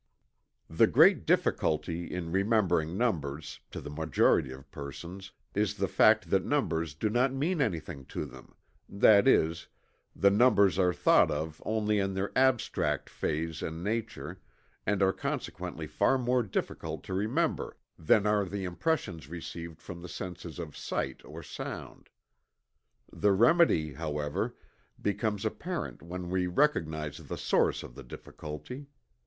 [0.67, 6.43] The great difficulty in remembering numbers, to the majority of persons, is the fact that
[6.43, 8.55] numbers "do not mean anything to them"
[8.89, 9.67] that is,
[10.15, 14.41] that numbers are thought of only in their abstract phase and nature,
[14.87, 20.57] and are consequently far more difficult to remember than are impressions received from the senses
[20.57, 22.09] of sight or sound.
[23.13, 24.55] The remedy, however,
[24.99, 28.87] becomes apparent when we recognize the source of the difficulty.